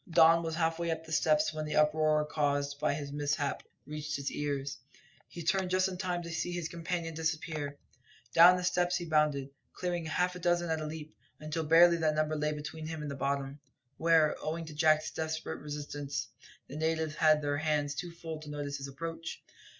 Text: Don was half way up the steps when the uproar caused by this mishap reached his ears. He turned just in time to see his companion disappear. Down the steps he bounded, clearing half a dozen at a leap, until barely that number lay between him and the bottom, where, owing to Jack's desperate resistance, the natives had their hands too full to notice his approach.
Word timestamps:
Don 0.09 0.41
was 0.41 0.55
half 0.55 0.79
way 0.79 0.89
up 0.89 1.05
the 1.05 1.11
steps 1.11 1.53
when 1.53 1.63
the 1.65 1.75
uproar 1.75 2.25
caused 2.25 2.79
by 2.79 2.95
this 2.95 3.11
mishap 3.11 3.61
reached 3.85 4.15
his 4.15 4.31
ears. 4.31 4.79
He 5.27 5.43
turned 5.43 5.69
just 5.69 5.87
in 5.87 5.97
time 5.99 6.23
to 6.23 6.31
see 6.31 6.51
his 6.51 6.69
companion 6.69 7.13
disappear. 7.13 7.77
Down 8.33 8.57
the 8.57 8.63
steps 8.63 8.95
he 8.95 9.05
bounded, 9.05 9.51
clearing 9.73 10.07
half 10.07 10.33
a 10.35 10.39
dozen 10.39 10.71
at 10.71 10.81
a 10.81 10.87
leap, 10.87 11.15
until 11.39 11.65
barely 11.65 11.97
that 11.97 12.15
number 12.15 12.35
lay 12.35 12.51
between 12.51 12.87
him 12.87 13.03
and 13.03 13.11
the 13.11 13.15
bottom, 13.15 13.59
where, 13.97 14.35
owing 14.41 14.65
to 14.65 14.73
Jack's 14.73 15.11
desperate 15.11 15.59
resistance, 15.61 16.29
the 16.67 16.77
natives 16.77 17.13
had 17.13 17.43
their 17.43 17.57
hands 17.57 17.93
too 17.93 18.09
full 18.09 18.39
to 18.39 18.49
notice 18.49 18.77
his 18.77 18.87
approach. 18.87 19.43